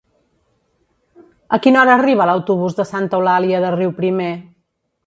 [1.57, 4.35] A quina hora arriba l'autobús de Santa Eulàlia de Riuprimer?